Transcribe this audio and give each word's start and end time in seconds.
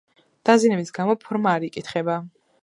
დაზიანების 0.49 0.89
გამო 0.99 1.17
ფორმა 1.27 1.53
არ 1.59 1.67
იკითხება. 1.69 2.17